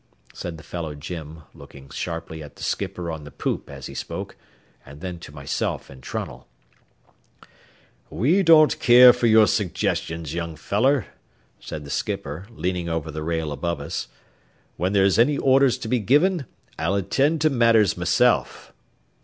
[0.33, 4.35] said the fellow Jim, looking sharply at the skipper on the poop as he spoke,
[4.83, 6.47] and then to myself and Trunnell.
[8.09, 11.05] "We don't keer for your suggestions, young feller,"
[11.59, 14.07] said the skipper, leaning over the rail above us.
[14.75, 16.47] "When there's any orders to be given,
[16.79, 18.73] I'll attend to matters myself."